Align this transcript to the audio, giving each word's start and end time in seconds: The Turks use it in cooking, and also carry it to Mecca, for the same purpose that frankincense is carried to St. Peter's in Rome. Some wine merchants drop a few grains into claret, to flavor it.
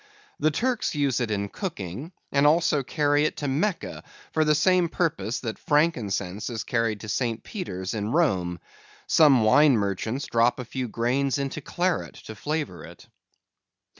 The 0.39 0.49
Turks 0.49 0.95
use 0.95 1.21
it 1.21 1.29
in 1.29 1.47
cooking, 1.47 2.11
and 2.31 2.47
also 2.47 2.81
carry 2.81 3.25
it 3.25 3.37
to 3.37 3.47
Mecca, 3.47 4.03
for 4.33 4.43
the 4.43 4.55
same 4.55 4.89
purpose 4.89 5.41
that 5.41 5.59
frankincense 5.59 6.49
is 6.49 6.63
carried 6.63 7.01
to 7.01 7.07
St. 7.07 7.43
Peter's 7.43 7.93
in 7.93 8.11
Rome. 8.11 8.57
Some 9.05 9.43
wine 9.43 9.77
merchants 9.77 10.25
drop 10.25 10.57
a 10.59 10.65
few 10.65 10.87
grains 10.87 11.37
into 11.37 11.61
claret, 11.61 12.15
to 12.25 12.33
flavor 12.33 12.83
it. 12.83 13.05